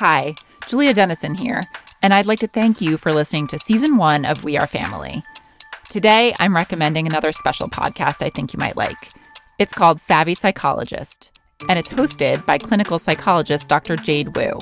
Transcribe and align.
Hi, 0.00 0.34
Julia 0.66 0.94
Dennison 0.94 1.34
here, 1.34 1.60
and 2.00 2.14
I'd 2.14 2.24
like 2.24 2.38
to 2.38 2.46
thank 2.46 2.80
you 2.80 2.96
for 2.96 3.12
listening 3.12 3.46
to 3.48 3.58
season 3.58 3.98
one 3.98 4.24
of 4.24 4.42
We 4.42 4.56
Are 4.56 4.66
Family. 4.66 5.22
Today, 5.90 6.34
I'm 6.40 6.56
recommending 6.56 7.06
another 7.06 7.32
special 7.32 7.68
podcast 7.68 8.24
I 8.24 8.30
think 8.30 8.54
you 8.54 8.58
might 8.58 8.78
like. 8.78 8.96
It's 9.58 9.74
called 9.74 10.00
Savvy 10.00 10.34
Psychologist, 10.34 11.38
and 11.68 11.78
it's 11.78 11.90
hosted 11.90 12.46
by 12.46 12.56
clinical 12.56 12.98
psychologist 12.98 13.68
Dr. 13.68 13.94
Jade 13.94 14.34
Wu. 14.34 14.58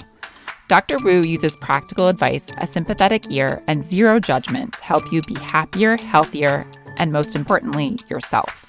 Dr. 0.67 0.97
Wu 1.05 1.23
uses 1.23 1.55
practical 1.55 2.09
advice, 2.09 2.51
a 2.59 2.67
sympathetic 2.67 3.31
ear, 3.31 3.63
and 3.69 3.85
zero 3.85 4.19
judgment 4.19 4.73
to 4.73 4.85
help 4.85 5.13
you 5.13 5.23
be 5.23 5.39
happier, 5.39 5.97
healthier, 5.99 6.69
and 6.97 7.13
most 7.13 7.37
importantly, 7.37 7.97
yourself. 8.11 8.69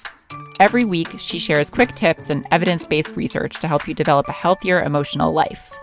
Every 0.60 0.84
week, 0.84 1.18
she 1.18 1.40
shares 1.40 1.68
quick 1.68 1.96
tips 1.96 2.30
and 2.30 2.46
evidence 2.52 2.86
based 2.86 3.16
research 3.16 3.58
to 3.58 3.66
help 3.66 3.88
you 3.88 3.94
develop 3.94 4.28
a 4.28 4.32
healthier 4.32 4.80
emotional 4.80 5.32
life. 5.32 5.74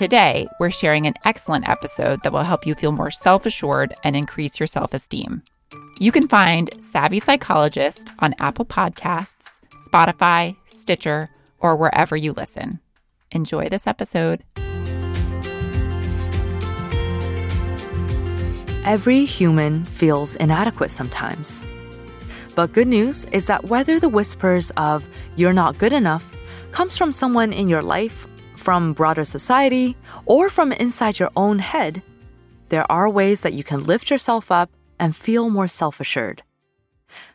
Today, 0.00 0.48
we're 0.58 0.70
sharing 0.70 1.06
an 1.06 1.12
excellent 1.26 1.68
episode 1.68 2.22
that 2.22 2.32
will 2.32 2.42
help 2.42 2.66
you 2.66 2.74
feel 2.74 2.90
more 2.90 3.10
self 3.10 3.44
assured 3.44 3.92
and 4.02 4.16
increase 4.16 4.58
your 4.58 4.66
self 4.66 4.94
esteem. 4.94 5.42
You 5.98 6.10
can 6.10 6.26
find 6.26 6.70
Savvy 6.82 7.20
Psychologist 7.20 8.10
on 8.20 8.34
Apple 8.38 8.64
Podcasts, 8.64 9.60
Spotify, 9.86 10.56
Stitcher, 10.72 11.28
or 11.58 11.76
wherever 11.76 12.16
you 12.16 12.32
listen. 12.32 12.80
Enjoy 13.30 13.68
this 13.68 13.86
episode. 13.86 14.42
Every 18.86 19.26
human 19.26 19.84
feels 19.84 20.34
inadequate 20.36 20.90
sometimes. 20.90 21.66
But 22.54 22.72
good 22.72 22.88
news 22.88 23.26
is 23.26 23.48
that 23.48 23.66
whether 23.66 24.00
the 24.00 24.08
whispers 24.08 24.70
of 24.78 25.06
you're 25.36 25.52
not 25.52 25.76
good 25.76 25.92
enough 25.92 26.38
comes 26.72 26.96
from 26.96 27.12
someone 27.12 27.52
in 27.52 27.68
your 27.68 27.82
life, 27.82 28.26
from 28.60 28.92
broader 28.92 29.24
society, 29.24 29.96
or 30.26 30.50
from 30.50 30.70
inside 30.72 31.18
your 31.18 31.30
own 31.34 31.58
head, 31.58 32.02
there 32.68 32.90
are 32.92 33.08
ways 33.08 33.40
that 33.40 33.54
you 33.54 33.64
can 33.64 33.84
lift 33.84 34.10
yourself 34.10 34.52
up 34.52 34.70
and 34.98 35.16
feel 35.16 35.50
more 35.50 35.66
self 35.66 35.98
assured. 35.98 36.42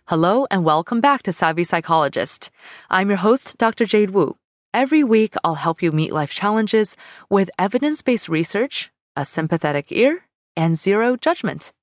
Hello 0.06 0.46
and 0.52 0.64
welcome 0.64 1.02
back 1.02 1.24
to 1.24 1.34
Savvy 1.34 1.64
Psychologist. 1.64 2.52
I'm 2.90 3.10
your 3.10 3.18
host, 3.18 3.58
Dr. 3.58 3.86
Jade 3.86 4.12
Wu. 4.12 4.38
Every 4.74 5.04
week, 5.04 5.34
I'll 5.44 5.56
help 5.56 5.82
you 5.82 5.92
meet 5.92 6.14
life 6.14 6.32
challenges 6.32 6.96
with 7.30 7.50
evidence 7.58 8.02
based 8.02 8.30
research, 8.30 8.92
a 9.16 9.26
sympathetic 9.26 9.92
ear, 9.92 10.26
and 10.56 10.78
zero 10.78 11.18
judgment. 11.18 11.74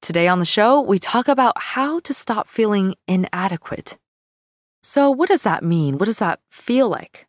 Today 0.00 0.28
on 0.28 0.38
the 0.38 0.44
show, 0.44 0.80
we 0.80 0.98
talk 0.98 1.28
about 1.28 1.60
how 1.60 2.00
to 2.00 2.14
stop 2.14 2.48
feeling 2.48 2.94
inadequate. 3.06 3.98
So, 4.82 5.10
what 5.10 5.28
does 5.28 5.42
that 5.42 5.64
mean? 5.64 5.98
What 5.98 6.06
does 6.06 6.20
that 6.20 6.40
feel 6.50 6.88
like? 6.88 7.25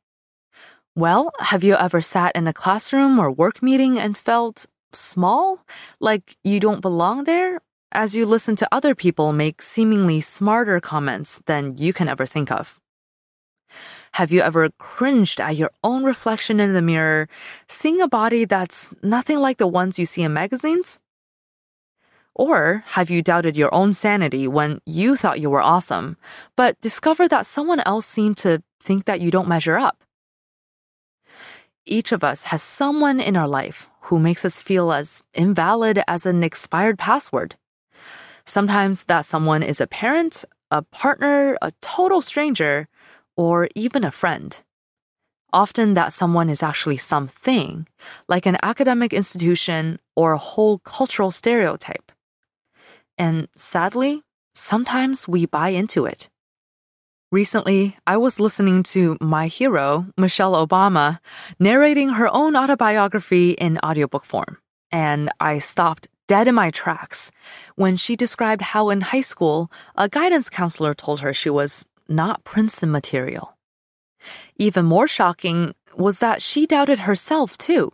Well, 0.98 1.32
have 1.38 1.64
you 1.64 1.76
ever 1.76 2.02
sat 2.02 2.36
in 2.36 2.48
a 2.48 2.54
classroom 2.54 3.20
or 3.20 3.30
work 3.30 3.62
meeting 3.62 4.00
and 4.00 4.18
felt 4.18 4.66
small? 4.94 5.64
Like 6.00 6.38
you 6.44 6.60
don't 6.60 6.82
belong 6.82 7.26
there? 7.26 7.62
As 7.92 8.16
you 8.16 8.26
listen 8.26 8.56
to 8.56 8.68
other 8.72 8.96
people 8.96 9.32
make 9.32 9.62
seemingly 9.62 10.22
smarter 10.22 10.80
comments 10.80 11.40
than 11.46 11.78
you 11.78 11.94
can 11.94 12.10
ever 12.10 12.26
think 12.26 12.52
of. 12.52 12.80
Have 14.14 14.32
you 14.32 14.42
ever 14.42 14.72
cringed 14.80 15.40
at 15.40 15.56
your 15.56 15.70
own 15.84 16.04
reflection 16.04 16.60
in 16.60 16.74
the 16.74 16.82
mirror, 16.82 17.30
seeing 17.68 18.02
a 18.02 18.08
body 18.08 18.46
that's 18.46 18.92
nothing 19.04 19.38
like 19.38 19.60
the 19.60 19.68
ones 19.68 20.00
you 20.00 20.08
see 20.08 20.24
in 20.24 20.34
magazines? 20.34 20.98
Or 22.34 22.84
have 22.88 23.12
you 23.12 23.22
doubted 23.22 23.56
your 23.56 23.72
own 23.72 23.94
sanity 23.94 24.48
when 24.48 24.82
you 24.88 25.16
thought 25.16 25.42
you 25.42 25.52
were 25.52 25.62
awesome, 25.62 26.18
but 26.56 26.82
discovered 26.82 27.30
that 27.30 27.46
someone 27.46 27.82
else 27.82 28.08
seemed 28.08 28.38
to 28.38 28.64
think 28.82 29.06
that 29.06 29.22
you 29.22 29.30
don't 29.30 29.48
measure 29.48 29.78
up? 29.78 30.04
Each 31.88 32.12
of 32.12 32.24
us 32.24 32.44
has 32.46 32.62
someone 32.62 33.22
in 33.22 33.38
our 33.38 33.48
life 33.48 33.90
who 34.02 34.20
makes 34.20 34.44
us 34.44 34.62
feel 34.62 34.92
as 34.92 35.24
invalid 35.34 36.04
as 36.08 36.26
an 36.26 36.44
expired 36.44 37.00
password. 37.00 37.56
Sometimes 38.46 39.06
that 39.06 39.26
someone 39.26 39.64
is 39.64 39.80
a 39.80 39.88
parent, 39.88 40.44
a 40.70 40.82
partner, 40.82 41.58
a 41.62 41.72
total 41.82 42.22
stranger, 42.22 42.90
or 43.38 43.70
even 43.74 44.04
a 44.04 44.12
friend. 44.12 44.60
Often 45.54 45.94
that 45.94 46.12
someone 46.12 46.50
is 46.50 46.62
actually 46.62 46.98
something, 46.98 47.88
like 48.28 48.46
an 48.46 48.58
academic 48.62 49.14
institution 49.14 50.00
or 50.14 50.34
a 50.34 50.38
whole 50.38 50.80
cultural 50.80 51.32
stereotype. 51.32 52.12
And 53.18 53.48
sadly, 53.56 54.24
sometimes 54.56 55.26
we 55.28 55.46
buy 55.46 55.70
into 55.70 56.06
it. 56.06 56.30
Recently, 57.30 57.98
I 58.08 58.16
was 58.16 58.40
listening 58.40 58.84
to 58.84 59.18
my 59.20 59.48
hero, 59.48 60.06
Michelle 60.16 60.66
Obama, 60.66 61.20
narrating 61.60 62.12
her 62.12 62.34
own 62.34 62.56
autobiography 62.56 63.52
in 63.52 63.80
audiobook 63.84 64.24
form, 64.24 64.60
and 64.94 65.30
I 65.42 65.60
stopped 65.60 66.08
dead 66.30 66.48
in 66.48 66.56
my 66.56 66.72
tracks 66.72 67.30
when 67.76 67.98
she 67.98 68.16
described 68.16 68.62
how 68.62 68.90
in 68.90 69.02
high 69.02 69.28
school, 69.28 69.70
a 69.98 70.08
guidance 70.08 70.50
counselor 70.50 70.94
told 70.94 71.20
her 71.20 71.34
she 71.34 71.50
was 71.50 71.84
not 72.08 72.46
Princeton 72.46 72.92
material. 72.92 73.58
Even 74.56 74.86
more 74.86 75.10
shocking 75.10 75.76
was 75.98 76.20
that 76.20 76.42
she 76.42 76.66
doubted 76.66 77.00
herself 77.00 77.58
too. 77.58 77.92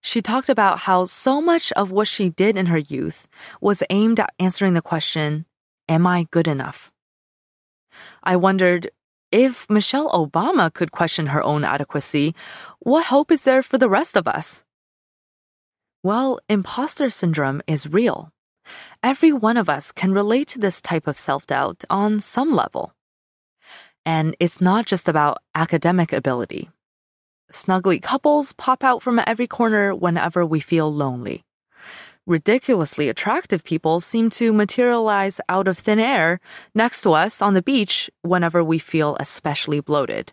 She 0.00 0.20
talked 0.20 0.48
about 0.48 0.80
how 0.80 1.04
so 1.04 1.40
much 1.40 1.70
of 1.72 1.92
what 1.92 2.08
she 2.08 2.30
did 2.30 2.56
in 2.56 2.66
her 2.66 2.78
youth 2.78 3.28
was 3.60 3.84
aimed 3.90 4.18
at 4.18 4.34
answering 4.40 4.74
the 4.74 4.82
question, 4.82 5.46
Am 5.88 6.04
I 6.04 6.26
good 6.32 6.48
enough? 6.48 6.90
I 8.22 8.36
wondered 8.36 8.90
if 9.32 9.68
Michelle 9.70 10.10
Obama 10.10 10.72
could 10.72 10.90
question 10.90 11.28
her 11.28 11.42
own 11.42 11.64
adequacy, 11.64 12.34
what 12.80 13.06
hope 13.06 13.30
is 13.30 13.42
there 13.42 13.62
for 13.62 13.78
the 13.78 13.88
rest 13.88 14.16
of 14.16 14.26
us? 14.26 14.64
Well, 16.02 16.40
imposter 16.48 17.10
syndrome 17.10 17.62
is 17.66 17.86
real. 17.86 18.32
Every 19.02 19.32
one 19.32 19.56
of 19.56 19.68
us 19.68 19.92
can 19.92 20.12
relate 20.12 20.48
to 20.48 20.58
this 20.58 20.80
type 20.80 21.06
of 21.06 21.18
self 21.18 21.46
doubt 21.46 21.84
on 21.90 22.20
some 22.20 22.52
level. 22.54 22.92
And 24.06 24.34
it's 24.40 24.60
not 24.60 24.86
just 24.86 25.08
about 25.08 25.38
academic 25.54 26.12
ability. 26.12 26.70
Snuggly 27.52 28.00
couples 28.00 28.52
pop 28.52 28.82
out 28.82 29.02
from 29.02 29.20
every 29.26 29.46
corner 29.46 29.94
whenever 29.94 30.46
we 30.46 30.60
feel 30.60 30.92
lonely. 30.92 31.44
Ridiculously 32.26 33.08
attractive 33.08 33.64
people 33.64 33.98
seem 34.00 34.30
to 34.30 34.52
materialize 34.52 35.40
out 35.48 35.66
of 35.66 35.78
thin 35.78 35.98
air 35.98 36.40
next 36.74 37.02
to 37.02 37.12
us 37.12 37.40
on 37.40 37.54
the 37.54 37.62
beach 37.62 38.10
whenever 38.22 38.62
we 38.62 38.78
feel 38.78 39.16
especially 39.18 39.80
bloated. 39.80 40.32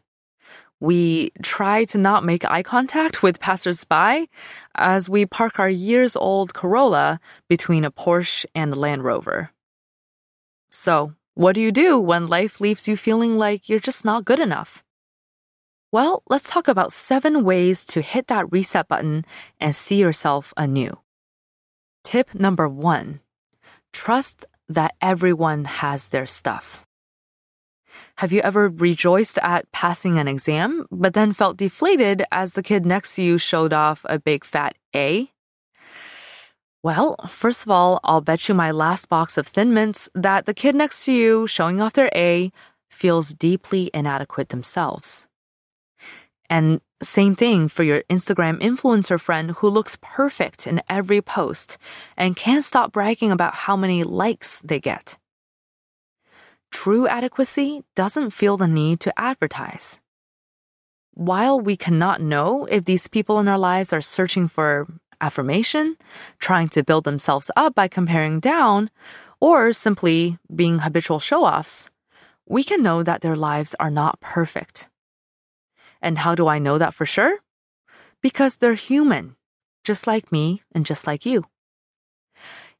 We 0.80 1.32
try 1.42 1.86
to 1.86 1.98
not 1.98 2.24
make 2.24 2.50
eye 2.50 2.62
contact 2.62 3.24
with 3.24 3.40
passersby 3.40 4.30
as 4.76 5.10
we 5.10 5.26
park 5.26 5.60
our 5.60 5.70
years 5.70 6.16
old 6.16 6.54
Corolla 6.54 7.20
between 7.48 7.84
a 7.84 7.92
Porsche 7.92 8.46
and 8.54 8.74
a 8.74 8.80
Land 8.80 9.04
Rover. 9.04 9.52
So, 10.70 11.14
what 11.34 11.54
do 11.54 11.62
you 11.62 11.72
do 11.72 11.98
when 12.00 12.28
life 12.28 12.60
leaves 12.60 12.88
you 12.88 12.98
feeling 12.98 13.38
like 13.38 13.70
you're 13.70 13.80
just 13.80 14.04
not 14.04 14.26
good 14.26 14.40
enough? 14.40 14.84
Well, 15.92 16.22
let's 16.30 16.50
talk 16.50 16.68
about 16.68 16.92
seven 16.92 17.44
ways 17.44 17.86
to 17.86 18.02
hit 18.02 18.28
that 18.28 18.52
reset 18.52 18.88
button 18.88 19.26
and 19.60 19.76
see 19.76 20.00
yourself 20.00 20.54
anew. 20.58 21.00
Tip 22.08 22.34
number 22.34 22.70
one 22.70 23.20
trust 23.92 24.46
that 24.70 24.96
everyone 25.02 25.66
has 25.66 26.08
their 26.08 26.26
stuff. 26.26 26.86
Have 28.20 28.32
you 28.32 28.40
ever 28.40 28.70
rejoiced 28.70 29.38
at 29.40 29.70
passing 29.74 30.18
an 30.18 30.26
exam, 30.26 30.86
but 30.90 31.14
then 31.14 31.34
felt 31.34 31.58
deflated 31.58 32.24
as 32.32 32.54
the 32.54 32.64
kid 32.64 32.86
next 32.86 33.16
to 33.16 33.24
you 33.24 33.38
showed 33.38 33.74
off 33.74 34.06
a 34.08 34.20
big 34.20 34.46
fat 34.46 34.78
A? 34.96 35.34
Well, 36.82 37.18
first 37.28 37.64
of 37.64 37.72
all, 37.72 38.00
I'll 38.06 38.22
bet 38.22 38.48
you 38.48 38.56
my 38.56 38.72
last 38.72 39.10
box 39.10 39.38
of 39.38 39.46
Thin 39.46 39.74
Mints 39.74 40.08
that 40.16 40.46
the 40.46 40.54
kid 40.54 40.76
next 40.76 41.04
to 41.08 41.12
you 41.12 41.46
showing 41.46 41.82
off 41.82 41.92
their 41.92 42.10
A 42.16 42.54
feels 42.90 43.34
deeply 43.34 43.92
inadequate 43.94 44.48
themselves. 44.48 45.28
And 46.50 46.80
same 47.02 47.36
thing 47.36 47.68
for 47.68 47.84
your 47.84 48.02
Instagram 48.10 48.60
influencer 48.60 49.20
friend 49.20 49.52
who 49.52 49.70
looks 49.70 49.98
perfect 50.02 50.66
in 50.66 50.82
every 50.90 51.22
post 51.22 51.78
and 52.16 52.36
can't 52.36 52.64
stop 52.64 52.92
bragging 52.92 53.32
about 53.32 53.54
how 53.54 53.78
many 53.78 54.04
likes 54.04 54.60
they 54.62 54.80
get. 54.80 55.18
True 56.72 57.08
adequacy 57.08 57.84
doesn't 57.96 58.32
feel 58.32 58.58
the 58.58 58.68
need 58.68 59.00
to 59.02 59.20
advertise. 59.20 60.00
While 61.14 61.60
we 61.60 61.78
cannot 61.78 62.22
know 62.22 62.66
if 62.66 62.86
these 62.86 63.08
people 63.08 63.40
in 63.40 63.48
our 63.48 63.58
lives 63.58 63.94
are 63.94 64.02
searching 64.02 64.48
for 64.48 64.88
affirmation, 65.22 65.98
trying 66.40 66.68
to 66.70 66.84
build 66.84 67.04
themselves 67.04 67.50
up 67.56 67.74
by 67.74 67.88
comparing 67.88 68.40
down, 68.40 68.90
or 69.40 69.74
simply 69.74 70.38
being 70.54 70.80
habitual 70.80 71.20
show 71.20 71.46
offs, 71.46 71.90
we 72.48 72.64
can 72.64 72.84
know 72.84 73.04
that 73.04 73.22
their 73.22 73.36
lives 73.36 73.76
are 73.80 73.92
not 73.92 74.20
perfect. 74.20 74.90
And 76.02 76.20
how 76.20 76.36
do 76.36 76.48
I 76.48 76.60
know 76.60 76.78
that 76.78 76.94
for 76.94 77.06
sure? 77.06 77.40
Because 78.22 78.58
they're 78.58 78.74
human, 78.74 79.36
just 79.84 80.08
like 80.08 80.32
me 80.32 80.62
and 80.74 80.86
just 80.86 81.08
like 81.08 81.26
you. 81.26 81.46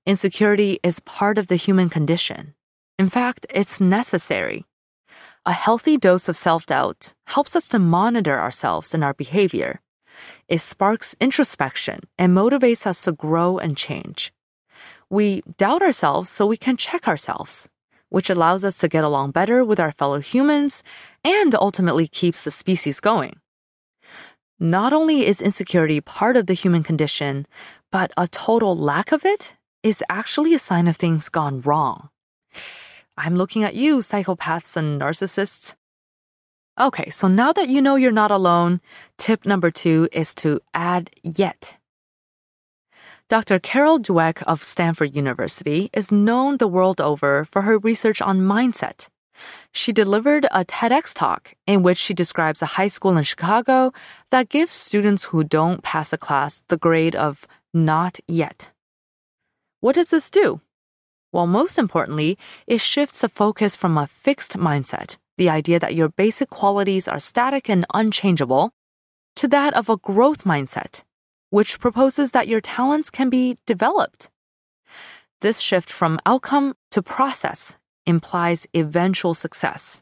Insecurity 0.06 0.80
is 0.84 1.00
part 1.02 1.38
of 1.38 1.48
the 1.48 1.56
human 1.56 1.90
condition. 1.90 2.54
In 2.98 3.10
fact, 3.10 3.46
it's 3.50 3.82
necessary. 3.82 4.66
A 5.46 5.52
healthy 5.54 5.98
dose 5.98 6.28
of 6.28 6.38
self 6.38 6.66
doubt 6.66 7.14
helps 7.28 7.56
us 7.56 7.70
to 7.70 7.80
monitor 7.80 8.40
ourselves 8.40 8.94
and 8.94 9.04
our 9.04 9.14
behavior, 9.14 9.82
It 10.48 10.62
sparks 10.62 11.16
introspection 11.20 12.02
and 12.18 12.36
motivates 12.36 12.86
us 12.86 13.02
to 13.04 13.12
grow 13.12 13.58
and 13.58 13.78
change. 13.78 14.34
We 15.10 15.42
doubt 15.58 15.82
ourselves 15.82 16.30
so 16.30 16.46
we 16.46 16.58
can 16.58 16.78
check 16.78 17.08
ourselves, 17.08 17.70
which 18.10 18.30
allows 18.30 18.64
us 18.64 18.78
to 18.80 18.88
get 18.88 19.04
along 19.04 19.32
better 19.32 19.64
with 19.64 19.80
our 19.80 19.92
fellow 19.92 20.20
humans 20.20 20.84
and 21.24 21.54
ultimately 21.56 22.08
keeps 22.08 22.44
the 22.44 22.52
species 22.52 23.00
going. 23.00 23.40
Not 24.60 24.94
only 24.94 25.26
is 25.26 25.42
insecurity 25.42 26.02
part 26.02 26.36
of 26.36 26.48
the 26.48 26.54
human 26.54 26.84
condition, 26.84 27.46
but 27.92 28.12
a 28.18 28.28
total 28.28 28.76
lack 28.76 29.12
of 29.12 29.24
it 29.26 29.56
is 29.84 30.04
actually 30.10 30.54
a 30.54 30.60
sign 30.60 30.88
of 30.88 30.98
things 30.98 31.30
gone 31.30 31.62
wrong. 31.62 32.10
I'm 33.18 33.36
looking 33.36 33.64
at 33.64 33.76
you, 33.76 34.00
psychopaths 34.00 34.76
and 34.76 35.00
narcissists. 35.00 35.76
Okay, 36.80 37.10
so 37.10 37.28
now 37.28 37.52
that 37.54 37.70
you 37.70 37.82
know 37.82 37.96
you're 37.96 38.12
not 38.12 38.30
alone, 38.30 38.82
tip 39.18 39.46
number 39.46 39.72
two 39.72 40.08
is 40.12 40.36
to 40.36 40.60
add 40.74 41.10
yet. 41.24 41.78
Dr. 43.30 43.60
Carol 43.60 44.00
Dweck 44.00 44.42
of 44.44 44.64
Stanford 44.64 45.14
University 45.14 45.90
is 45.92 46.14
known 46.14 46.58
the 46.58 46.68
world 46.68 47.02
over 47.02 47.44
for 47.44 47.64
her 47.64 47.78
research 47.78 48.22
on 48.22 48.40
mindset. 48.40 49.10
She 49.74 49.92
delivered 49.92 50.46
a 50.46 50.64
TEDx 50.64 51.14
talk 51.14 51.54
in 51.68 51.84
which 51.84 51.98
she 51.98 52.14
describes 52.14 52.62
a 52.62 52.78
high 52.78 52.88
school 52.88 53.18
in 53.18 53.26
Chicago 53.26 53.92
that 54.32 54.48
gives 54.48 54.72
students 54.72 55.26
who 55.26 55.44
don't 55.44 55.84
pass 55.84 56.14
a 56.14 56.18
class 56.18 56.64
the 56.70 56.78
grade 56.78 57.18
of 57.18 57.46
not 57.74 58.18
yet. 58.30 58.72
What 59.82 59.96
does 59.96 60.10
this 60.10 60.30
do? 60.30 60.62
Well, 61.34 61.48
most 61.48 61.78
importantly, 61.78 62.38
it 62.66 62.80
shifts 62.80 63.20
the 63.20 63.28
focus 63.28 63.76
from 63.76 63.98
a 63.98 64.08
fixed 64.08 64.58
mindset, 64.58 65.18
the 65.38 65.50
idea 65.50 65.80
that 65.80 65.96
your 65.96 66.08
basic 66.08 66.50
qualities 66.50 67.10
are 67.10 67.20
static 67.20 67.70
and 67.70 67.86
unchangeable, 67.94 68.72
to 69.36 69.50
that 69.50 69.74
of 69.74 69.90
a 69.90 69.98
growth 69.98 70.46
mindset, 70.46 71.04
which 71.50 71.80
proposes 71.80 72.32
that 72.32 72.48
your 72.48 72.62
talents 72.62 73.10
can 73.10 73.30
be 73.30 73.58
developed. 73.66 74.30
This 75.42 75.60
shift 75.60 75.90
from 75.90 76.20
outcome 76.26 76.76
to 76.92 77.02
process 77.02 77.78
implies 78.06 78.68
eventual 78.76 79.34
success. 79.34 80.02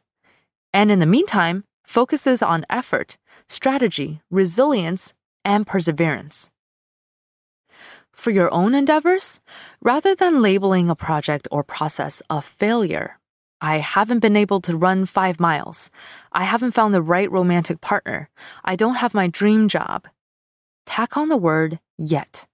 And 0.73 0.91
in 0.91 0.99
the 0.99 1.05
meantime, 1.05 1.65
focuses 1.83 2.41
on 2.41 2.65
effort, 2.69 3.17
strategy, 3.47 4.21
resilience, 4.29 5.13
and 5.43 5.67
perseverance. 5.67 6.49
For 8.11 8.31
your 8.31 8.51
own 8.53 8.73
endeavors, 8.73 9.41
rather 9.81 10.15
than 10.15 10.41
labeling 10.41 10.89
a 10.89 10.95
project 10.95 11.47
or 11.51 11.63
process 11.63 12.21
a 12.29 12.41
failure, 12.41 13.19
I 13.59 13.77
haven't 13.77 14.19
been 14.19 14.37
able 14.37 14.61
to 14.61 14.77
run 14.77 15.05
five 15.05 15.39
miles. 15.39 15.91
I 16.31 16.43
haven't 16.43 16.71
found 16.71 16.93
the 16.93 17.01
right 17.01 17.29
romantic 17.31 17.81
partner. 17.81 18.29
I 18.63 18.75
don't 18.75 18.95
have 18.95 19.13
my 19.13 19.27
dream 19.27 19.67
job. 19.67 20.07
Tack 20.85 21.17
on 21.17 21.29
the 21.29 21.37
word 21.37 21.79
yet. 21.97 22.47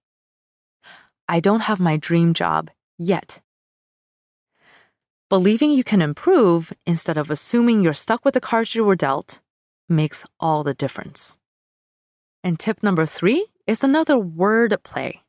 I 1.28 1.40
don't 1.40 1.60
have 1.60 1.80
my 1.80 1.96
dream 1.96 2.34
job 2.34 2.70
yet. 2.98 3.40
Believing 5.30 5.70
you 5.70 5.84
can 5.84 6.02
improve 6.02 6.72
instead 6.84 7.16
of 7.16 7.30
assuming 7.30 7.82
you're 7.82 7.94
stuck 7.94 8.24
with 8.24 8.34
the 8.34 8.40
cards 8.40 8.74
you 8.74 8.84
were 8.84 8.96
dealt 8.96 9.40
makes 9.88 10.26
all 10.38 10.62
the 10.62 10.74
difference. 10.74 11.38
And 12.44 12.58
tip 12.58 12.82
number 12.82 13.06
three 13.06 13.46
is 13.66 13.82
another 13.84 14.18
word 14.18 14.76
play. 14.82 15.22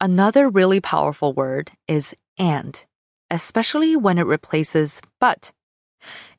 Another 0.00 0.48
really 0.48 0.80
powerful 0.80 1.32
word 1.32 1.72
is 1.88 2.14
and, 2.38 2.82
especially 3.30 3.96
when 3.96 4.18
it 4.18 4.26
replaces 4.26 5.00
but. 5.20 5.52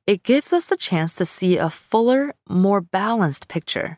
It 0.08 0.22
gives 0.22 0.54
us 0.54 0.72
a 0.72 0.78
chance 0.78 1.16
to 1.16 1.26
see 1.26 1.58
a 1.58 1.70
fuller, 1.70 2.36
more 2.48 2.80
balanced 2.80 3.48
picture 3.48 3.98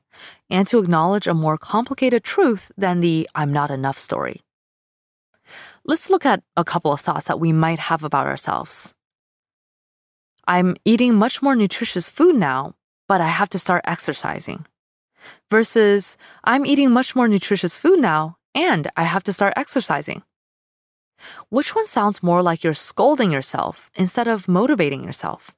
and 0.50 0.66
to 0.68 0.80
acknowledge 0.80 1.28
a 1.28 1.34
more 1.34 1.58
complicated 1.58 2.24
truth 2.24 2.72
than 2.78 3.02
the 3.02 3.30
I'm 3.36 3.52
not 3.52 3.72
enough 3.72 4.00
story. 4.00 4.42
Let's 5.84 6.10
look 6.10 6.26
at 6.26 6.44
a 6.56 6.64
couple 6.64 6.94
of 6.94 7.02
thoughts 7.02 7.28
that 7.28 7.42
we 7.42 7.52
might 7.52 7.80
have 7.80 8.06
about 8.06 8.26
ourselves. 8.26 8.94
I'm 10.48 10.78
eating 10.86 11.16
much 11.16 11.42
more 11.42 11.58
nutritious 11.58 12.10
food 12.10 12.38
now, 12.38 12.76
but 13.10 13.20
I 13.20 13.28
have 13.28 13.50
to 13.50 13.60
start 13.60 13.84
exercising. 13.86 14.66
Versus, 15.52 16.16
I'm 16.46 16.66
eating 16.66 16.92
much 16.92 17.18
more 17.18 17.28
nutritious 17.28 17.78
food 17.78 18.00
now, 18.00 18.38
and 18.56 18.90
I 18.96 19.04
have 19.04 19.24
to 19.24 19.34
start 19.34 19.54
exercising. 19.58 20.24
Which 21.50 21.76
one 21.76 21.86
sounds 21.86 22.24
more 22.24 22.42
like 22.42 22.64
you're 22.64 22.74
scolding 22.74 23.30
yourself 23.32 23.90
instead 23.96 24.30
of 24.30 24.48
motivating 24.48 25.04
yourself? 25.04 25.54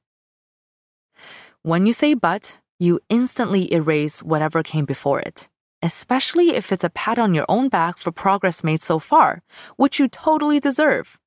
When 1.62 1.84
you 1.84 1.92
say 1.92 2.14
but, 2.14 2.56
you 2.78 3.00
instantly 3.10 3.70
erase 3.70 4.22
whatever 4.22 4.62
came 4.62 4.86
before 4.86 5.20
it, 5.20 5.46
especially 5.82 6.56
if 6.56 6.72
it's 6.72 6.84
a 6.84 6.88
pat 6.88 7.18
on 7.18 7.34
your 7.34 7.44
own 7.50 7.68
back 7.68 7.98
for 7.98 8.10
progress 8.10 8.64
made 8.64 8.80
so 8.80 8.98
far, 8.98 9.42
which 9.76 9.98
you 9.98 10.08
totally 10.08 10.58
deserve. 10.58 11.18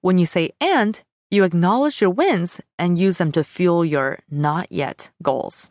When 0.00 0.18
you 0.18 0.26
say 0.26 0.50
and, 0.60 1.00
you 1.30 1.44
acknowledge 1.44 2.00
your 2.00 2.10
wins 2.10 2.60
and 2.76 2.98
use 2.98 3.18
them 3.18 3.30
to 3.30 3.44
fuel 3.44 3.84
your 3.84 4.18
not 4.28 4.66
yet 4.72 5.12
goals. 5.22 5.70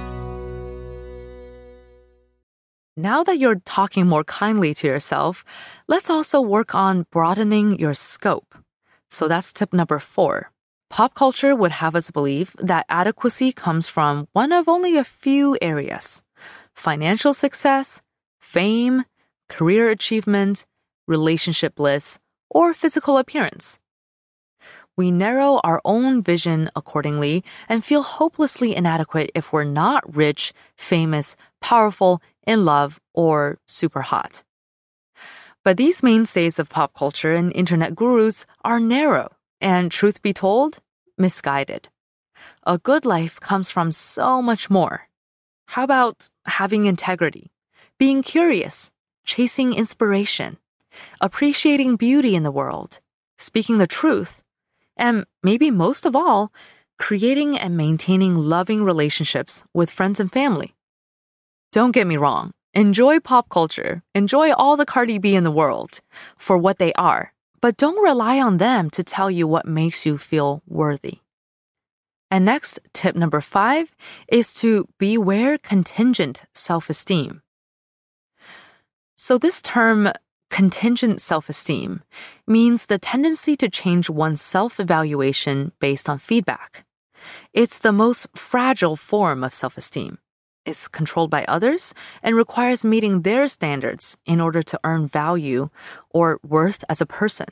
Now 3.01 3.23
that 3.23 3.39
you're 3.39 3.59
talking 3.65 4.05
more 4.05 4.23
kindly 4.23 4.75
to 4.75 4.85
yourself, 4.85 5.43
let's 5.87 6.07
also 6.07 6.39
work 6.39 6.75
on 6.75 7.07
broadening 7.09 7.79
your 7.79 7.95
scope. 7.95 8.53
So 9.09 9.27
that's 9.27 9.53
tip 9.53 9.73
number 9.73 9.97
four. 9.97 10.51
Pop 10.91 11.15
culture 11.15 11.55
would 11.55 11.71
have 11.71 11.95
us 11.95 12.11
believe 12.11 12.55
that 12.59 12.85
adequacy 12.89 13.53
comes 13.53 13.87
from 13.87 14.27
one 14.33 14.51
of 14.51 14.69
only 14.69 14.97
a 14.97 15.03
few 15.03 15.57
areas 15.63 16.21
financial 16.75 17.33
success, 17.33 18.03
fame, 18.39 19.05
career 19.49 19.89
achievement, 19.89 20.67
relationship 21.07 21.73
bliss, 21.73 22.19
or 22.51 22.71
physical 22.71 23.17
appearance. 23.17 23.79
We 24.95 25.09
narrow 25.09 25.59
our 25.63 25.81
own 25.83 26.21
vision 26.21 26.69
accordingly 26.75 27.43
and 27.67 27.83
feel 27.83 28.03
hopelessly 28.03 28.75
inadequate 28.75 29.31
if 29.33 29.51
we're 29.51 29.63
not 29.63 30.15
rich, 30.15 30.53
famous, 30.75 31.35
powerful, 31.61 32.21
in 32.45 32.65
love, 32.65 32.99
or 33.13 33.59
super 33.67 34.01
hot. 34.01 34.43
But 35.63 35.77
these 35.77 36.01
mainstays 36.01 36.57
of 36.57 36.69
pop 36.69 36.93
culture 36.93 37.33
and 37.35 37.53
internet 37.53 37.95
gurus 37.95 38.45
are 38.63 38.79
narrow 38.79 39.31
and, 39.59 39.91
truth 39.91 40.21
be 40.21 40.33
told, 40.33 40.79
misguided. 41.17 41.89
A 42.65 42.79
good 42.79 43.05
life 43.05 43.39
comes 43.39 43.69
from 43.69 43.91
so 43.91 44.41
much 44.41 44.69
more. 44.69 45.07
How 45.67 45.83
about 45.83 46.29
having 46.45 46.85
integrity, 46.85 47.51
being 47.99 48.23
curious, 48.23 48.91
chasing 49.23 49.73
inspiration, 49.73 50.57
appreciating 51.21 51.95
beauty 51.95 52.35
in 52.35 52.43
the 52.43 52.51
world, 52.51 52.99
speaking 53.37 53.77
the 53.77 53.87
truth, 53.87 54.43
and 54.97 55.25
maybe 55.43 55.69
most 55.69 56.05
of 56.05 56.15
all, 56.15 56.51
creating 56.97 57.57
and 57.57 57.77
maintaining 57.77 58.35
loving 58.35 58.83
relationships 58.83 59.63
with 59.73 59.91
friends 59.91 60.19
and 60.19 60.31
family? 60.31 60.73
Don't 61.71 61.91
get 61.91 62.05
me 62.05 62.17
wrong. 62.17 62.51
Enjoy 62.73 63.21
pop 63.21 63.47
culture. 63.47 64.03
Enjoy 64.13 64.51
all 64.51 64.75
the 64.75 64.85
Cardi 64.85 65.19
B 65.19 65.35
in 65.35 65.45
the 65.45 65.51
world 65.51 66.01
for 66.37 66.57
what 66.57 66.79
they 66.79 66.91
are, 66.93 67.33
but 67.61 67.77
don't 67.77 68.03
rely 68.03 68.41
on 68.41 68.57
them 68.57 68.89
to 68.89 69.03
tell 69.03 69.31
you 69.31 69.47
what 69.47 69.65
makes 69.65 70.05
you 70.05 70.17
feel 70.17 70.63
worthy. 70.67 71.19
And 72.29 72.43
next, 72.43 72.79
tip 72.91 73.15
number 73.15 73.39
five 73.39 73.95
is 74.27 74.53
to 74.55 74.85
beware 74.97 75.57
contingent 75.57 76.43
self 76.53 76.89
esteem. 76.89 77.41
So, 79.15 79.37
this 79.37 79.61
term, 79.61 80.11
contingent 80.49 81.21
self 81.21 81.47
esteem, 81.47 82.03
means 82.45 82.87
the 82.87 82.99
tendency 82.99 83.55
to 83.55 83.69
change 83.69 84.09
one's 84.09 84.41
self 84.41 84.77
evaluation 84.77 85.71
based 85.79 86.09
on 86.09 86.19
feedback. 86.19 86.85
It's 87.53 87.79
the 87.79 87.93
most 87.93 88.27
fragile 88.35 88.97
form 88.97 89.41
of 89.41 89.53
self 89.53 89.77
esteem 89.77 90.17
is 90.65 90.87
controlled 90.87 91.29
by 91.29 91.45
others, 91.45 91.93
and 92.21 92.35
requires 92.35 92.85
meeting 92.85 93.21
their 93.21 93.47
standards 93.47 94.17
in 94.25 94.39
order 94.39 94.61
to 94.63 94.79
earn 94.83 95.07
value 95.07 95.69
or 96.09 96.39
worth 96.43 96.83
as 96.89 97.01
a 97.01 97.05
person. 97.05 97.47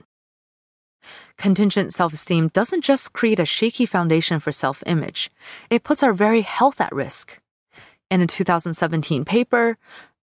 Contingent 1.38 1.94
self 1.94 2.14
esteem 2.14 2.50
doesn't 2.50 2.84
just 2.84 3.14
create 3.14 3.40
a 3.40 3.46
shaky 3.46 3.86
foundation 3.86 4.40
for 4.40 4.52
self 4.52 4.84
image, 4.86 5.32
it 5.70 5.84
puts 5.84 6.04
our 6.04 6.14
very 6.14 6.42
health 6.42 6.82
at 6.82 6.94
risk. 6.94 7.40
In 8.12 8.22
a 8.22 8.28
2017 8.28 9.24
paper, 9.24 9.78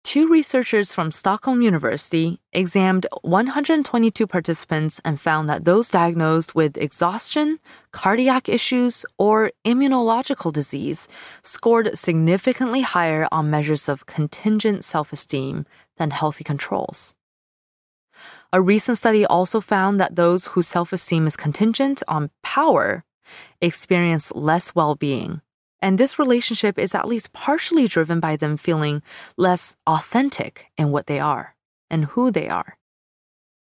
two 0.04 0.28
researchers 0.28 0.94
from 0.94 1.12
Stockholm 1.12 1.62
University 1.62 2.40
examined 2.54 3.06
122 3.22 4.28
participants 4.28 5.00
and 5.06 5.20
found 5.20 5.48
that 5.48 5.66
those 5.66 5.90
diagnosed 5.90 6.54
with 6.54 6.78
exhaustion, 6.78 7.60
cardiac 7.92 8.50
issues, 8.50 9.06
or 9.18 9.52
immunological 9.66 10.52
disease 10.52 11.08
scored 11.44 11.98
significantly 11.98 12.82
higher 12.82 13.28
on 13.32 13.50
measures 13.50 13.88
of 13.88 14.06
contingent 14.06 14.84
self 14.84 15.14
esteem 15.14 15.66
than 15.98 16.12
healthy 16.12 16.44
controls. 16.44 17.14
A 18.54 18.62
recent 18.62 18.98
study 18.98 19.26
also 19.26 19.62
found 19.62 20.00
that 20.00 20.16
those 20.16 20.48
whose 20.48 20.68
self 20.68 20.92
esteem 20.92 21.28
is 21.28 21.38
contingent 21.38 22.04
on 22.08 22.30
power 22.44 23.04
experience 23.62 24.32
less 24.36 24.76
well 24.76 24.96
being 24.96 25.42
and 25.82 25.98
this 25.98 26.20
relationship 26.20 26.78
is 26.78 26.94
at 26.94 27.08
least 27.08 27.34
partially 27.34 27.88
driven 27.88 28.20
by 28.20 28.36
them 28.36 28.58
feeling 28.58 29.02
less 29.38 29.76
authentic 29.88 30.68
in 30.78 30.92
what 30.92 31.08
they 31.08 31.20
are 31.20 31.56
and 31.90 32.06
who 32.06 32.32
they 32.32 32.48
are. 32.48 32.78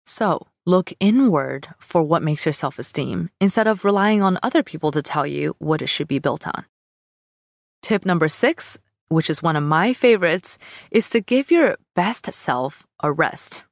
So, 0.06 0.46
look 0.64 0.92
inward 1.00 1.68
for 1.78 2.02
what 2.02 2.22
makes 2.22 2.46
your 2.46 2.52
self 2.52 2.78
esteem 2.78 3.30
instead 3.40 3.66
of 3.66 3.84
relying 3.84 4.22
on 4.22 4.38
other 4.42 4.62
people 4.62 4.90
to 4.92 5.02
tell 5.02 5.26
you 5.26 5.54
what 5.58 5.82
it 5.82 5.88
should 5.88 6.08
be 6.08 6.18
built 6.18 6.46
on. 6.46 6.64
Tip 7.82 8.06
number 8.06 8.28
six, 8.28 8.78
which 9.08 9.30
is 9.30 9.42
one 9.42 9.56
of 9.56 9.62
my 9.62 9.92
favorites, 9.92 10.58
is 10.90 11.10
to 11.10 11.20
give 11.20 11.50
your 11.50 11.76
best 11.94 12.32
self 12.32 12.86
a 13.02 13.12
rest. 13.12 13.64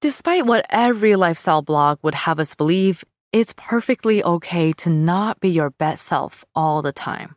Despite 0.00 0.46
what 0.46 0.64
every 0.70 1.14
lifestyle 1.14 1.60
blog 1.60 1.98
would 2.02 2.14
have 2.14 2.40
us 2.40 2.54
believe, 2.54 3.04
it's 3.32 3.54
perfectly 3.56 4.22
okay 4.24 4.72
to 4.74 4.90
not 4.90 5.40
be 5.40 5.48
your 5.48 5.70
best 5.70 6.04
self 6.06 6.44
all 6.54 6.82
the 6.82 6.92
time. 6.92 7.36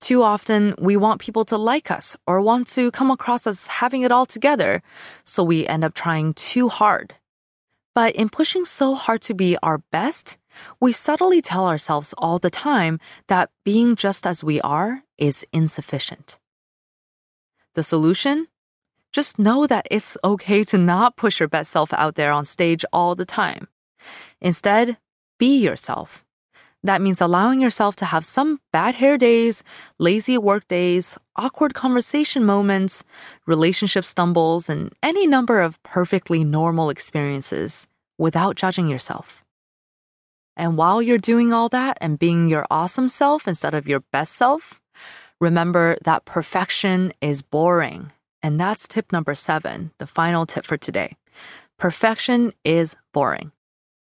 Too 0.00 0.22
often, 0.22 0.74
we 0.78 0.96
want 0.96 1.20
people 1.20 1.44
to 1.46 1.56
like 1.56 1.90
us 1.90 2.16
or 2.26 2.40
want 2.40 2.66
to 2.68 2.90
come 2.90 3.10
across 3.10 3.46
as 3.46 3.68
having 3.68 4.02
it 4.02 4.12
all 4.12 4.26
together, 4.26 4.82
so 5.24 5.42
we 5.42 5.66
end 5.66 5.84
up 5.84 5.94
trying 5.94 6.34
too 6.34 6.68
hard. 6.68 7.14
But 7.94 8.14
in 8.14 8.28
pushing 8.28 8.64
so 8.64 8.94
hard 8.94 9.22
to 9.22 9.34
be 9.34 9.56
our 9.62 9.78
best, 9.90 10.36
we 10.80 10.92
subtly 10.92 11.40
tell 11.40 11.66
ourselves 11.66 12.12
all 12.18 12.38
the 12.38 12.50
time 12.50 13.00
that 13.28 13.50
being 13.64 13.96
just 13.96 14.26
as 14.26 14.44
we 14.44 14.60
are 14.60 15.02
is 15.16 15.46
insufficient. 15.52 16.38
The 17.74 17.82
solution? 17.82 18.48
Just 19.12 19.38
know 19.38 19.66
that 19.66 19.86
it's 19.90 20.18
okay 20.24 20.64
to 20.64 20.76
not 20.76 21.16
push 21.16 21.40
your 21.40 21.48
best 21.48 21.70
self 21.70 21.92
out 21.92 22.16
there 22.16 22.32
on 22.32 22.44
stage 22.44 22.84
all 22.92 23.14
the 23.14 23.24
time. 23.24 23.68
Instead, 24.44 24.98
be 25.38 25.56
yourself. 25.56 26.22
That 26.82 27.00
means 27.00 27.22
allowing 27.22 27.62
yourself 27.62 27.96
to 27.96 28.04
have 28.04 28.26
some 28.26 28.60
bad 28.70 28.94
hair 28.94 29.16
days, 29.16 29.64
lazy 29.98 30.36
work 30.36 30.68
days, 30.68 31.16
awkward 31.34 31.72
conversation 31.72 32.44
moments, 32.44 33.04
relationship 33.46 34.04
stumbles, 34.04 34.68
and 34.68 34.92
any 35.02 35.26
number 35.26 35.62
of 35.62 35.82
perfectly 35.82 36.44
normal 36.44 36.90
experiences 36.90 37.86
without 38.18 38.54
judging 38.54 38.86
yourself. 38.86 39.42
And 40.58 40.76
while 40.76 41.00
you're 41.00 41.16
doing 41.16 41.54
all 41.54 41.70
that 41.70 41.96
and 42.02 42.18
being 42.18 42.46
your 42.46 42.66
awesome 42.70 43.08
self 43.08 43.48
instead 43.48 43.72
of 43.72 43.88
your 43.88 44.00
best 44.12 44.34
self, 44.34 44.78
remember 45.40 45.96
that 46.04 46.26
perfection 46.26 47.14
is 47.22 47.40
boring. 47.40 48.12
And 48.42 48.60
that's 48.60 48.86
tip 48.86 49.10
number 49.10 49.34
seven, 49.34 49.92
the 49.96 50.06
final 50.06 50.44
tip 50.44 50.66
for 50.66 50.76
today. 50.76 51.16
Perfection 51.78 52.52
is 52.62 52.94
boring. 53.14 53.52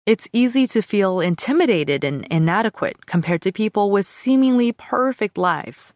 It's 0.05 0.27
easy 0.31 0.67
to 0.67 0.83
feel 0.83 1.19
intimidated 1.19 2.03
and 2.03 2.27
inadequate 2.29 3.07
compared 3.07 3.41
to 3.41 3.51
people 3.51 3.89
with 3.89 4.05
seemingly 4.05 4.71
perfect 4.71 5.35
lives. 5.35 5.95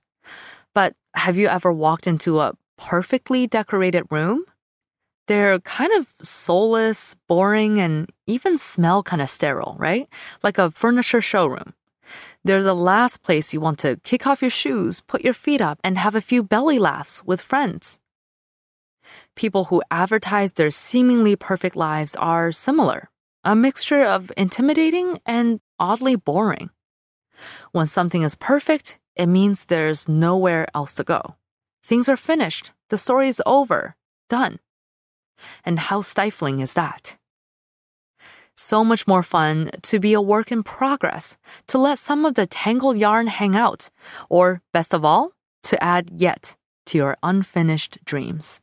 But 0.74 0.96
have 1.14 1.38
you 1.38 1.48
ever 1.48 1.72
walked 1.72 2.08
into 2.08 2.40
a 2.40 2.54
perfectly 2.76 3.46
decorated 3.46 4.06
room? 4.10 4.46
They're 5.28 5.60
kind 5.60 5.92
of 5.94 6.16
soulless, 6.24 7.16
boring, 7.28 7.80
and 7.80 8.10
even 8.26 8.58
smell 8.58 9.04
kind 9.04 9.22
of 9.22 9.30
sterile, 9.30 9.76
right? 9.78 10.10
Like 10.42 10.58
a 10.58 10.72
furniture 10.72 11.22
showroom. 11.22 11.76
They're 12.44 12.64
the 12.64 12.74
last 12.74 13.22
place 13.22 13.54
you 13.54 13.62
want 13.62 13.78
to 13.80 13.98
kick 14.04 14.26
off 14.26 14.42
your 14.42 14.50
shoes, 14.50 15.02
put 15.02 15.22
your 15.24 15.36
feet 15.36 15.62
up, 15.62 15.80
and 15.84 16.00
have 16.00 16.16
a 16.16 16.22
few 16.22 16.42
belly 16.42 16.80
laughs 16.80 17.24
with 17.26 17.42
friends. 17.42 18.00
People 19.36 19.66
who 19.66 19.84
advertise 19.92 20.54
their 20.54 20.72
seemingly 20.72 21.36
perfect 21.36 21.76
lives 21.76 22.16
are 22.16 22.52
similar 22.52 23.12
a 23.44 23.56
mixture 23.56 24.04
of 24.04 24.32
intimidating 24.36 25.20
and 25.26 25.60
oddly 25.80 26.16
boring. 26.16 26.70
When 27.72 27.88
something 27.88 28.24
is 28.24 28.36
perfect, 28.36 29.00
it 29.16 29.28
means 29.28 29.66
there's 29.66 30.10
nowhere 30.10 30.68
else 30.76 30.94
to 30.96 31.04
go. 31.04 31.36
Things 31.84 32.10
are 32.10 32.18
finished, 32.18 32.72
the 32.90 32.98
story 32.98 33.30
is 33.30 33.42
over, 33.46 33.96
done. 34.30 34.60
And 35.64 35.80
how 35.80 36.02
stifling 36.02 36.60
is 36.60 36.74
that? 36.74 37.18
So 38.56 38.84
much 38.84 39.08
more 39.08 39.24
fun 39.24 39.72
to 39.84 40.00
be 40.00 40.14
a 40.14 40.22
work 40.22 40.52
in 40.52 40.64
progress, 40.64 41.38
to 41.68 41.78
let 41.78 41.98
some 41.98 42.26
of 42.26 42.36
the 42.36 42.46
tangled 42.46 42.98
yarn 42.98 43.28
hang 43.28 43.56
out, 43.56 43.90
or 44.30 44.62
best 44.74 44.94
of 44.94 45.06
all, 45.06 45.32
to 45.64 45.82
add 45.82 46.10
yet 46.14 46.56
to 46.88 46.98
your 46.98 47.16
unfinished 47.24 48.00
dreams. 48.04 48.60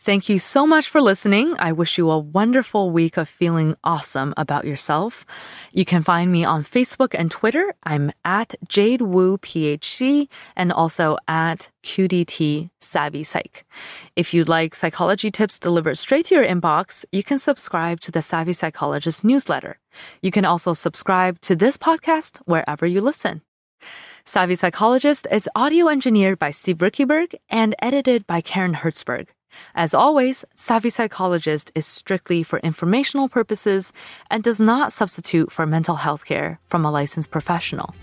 Thank 0.00 0.28
you 0.28 0.38
so 0.38 0.64
much 0.64 0.88
for 0.88 1.00
listening. 1.00 1.56
I 1.58 1.72
wish 1.72 1.98
you 1.98 2.08
a 2.08 2.18
wonderful 2.20 2.92
week 2.92 3.16
of 3.16 3.28
feeling 3.28 3.74
awesome 3.82 4.32
about 4.36 4.64
yourself. 4.64 5.26
You 5.72 5.84
can 5.84 6.04
find 6.04 6.30
me 6.30 6.44
on 6.44 6.62
Facebook 6.62 7.16
and 7.18 7.32
Twitter. 7.32 7.74
I'm 7.82 8.12
at 8.24 8.54
Jade 8.68 9.02
Wu 9.02 9.38
PhD 9.38 10.28
and 10.54 10.72
also 10.72 11.18
at 11.26 11.70
QDT 11.82 12.70
Savvy 12.80 13.24
Psych. 13.24 13.66
If 14.14 14.32
you'd 14.32 14.48
like 14.48 14.76
psychology 14.76 15.32
tips 15.32 15.58
delivered 15.58 15.98
straight 15.98 16.26
to 16.26 16.36
your 16.36 16.46
inbox, 16.46 17.04
you 17.10 17.24
can 17.24 17.40
subscribe 17.40 17.98
to 18.02 18.12
the 18.12 18.22
Savvy 18.22 18.52
Psychologist 18.52 19.24
newsletter. 19.24 19.80
You 20.22 20.30
can 20.30 20.44
also 20.44 20.74
subscribe 20.74 21.40
to 21.40 21.56
this 21.56 21.76
podcast 21.76 22.38
wherever 22.44 22.86
you 22.86 23.00
listen. 23.00 23.42
Savvy 24.24 24.54
Psychologist 24.54 25.26
is 25.32 25.48
audio 25.56 25.88
engineered 25.88 26.38
by 26.38 26.52
Steve 26.52 26.78
Riekeberg 26.78 27.34
and 27.50 27.74
edited 27.82 28.28
by 28.28 28.40
Karen 28.40 28.74
Hertzberg. 28.74 29.28
As 29.74 29.94
always, 29.94 30.44
Savvy 30.54 30.90
Psychologist 30.90 31.70
is 31.74 31.86
strictly 31.86 32.42
for 32.42 32.58
informational 32.60 33.28
purposes 33.28 33.92
and 34.30 34.42
does 34.42 34.60
not 34.60 34.92
substitute 34.92 35.52
for 35.52 35.66
mental 35.66 35.96
health 35.96 36.24
care 36.24 36.60
from 36.66 36.84
a 36.84 36.90
licensed 36.90 37.30
professional. 37.30 37.94